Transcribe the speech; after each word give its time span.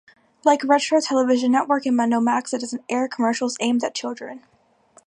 Like 0.43 0.63
Retro 0.63 0.99
Television 0.99 1.51
Network 1.51 1.85
and 1.85 1.95
MundoMax, 1.95 2.55
it 2.55 2.61
doesn't 2.61 2.83
air 2.89 3.07
commercials 3.07 3.55
aimed 3.59 3.83
at 3.83 3.93
children. 3.93 4.41